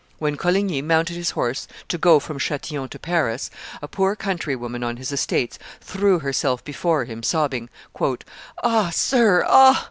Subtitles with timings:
[0.17, 3.51] When Coligny mounted his horse to go from Chatillon to Paris,
[3.83, 7.69] a poor countrywoman on his estates threw herself before him, sobbing,
[8.63, 8.89] "Ah!
[8.91, 9.79] sir, ah!